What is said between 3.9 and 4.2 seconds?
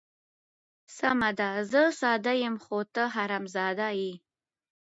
یې.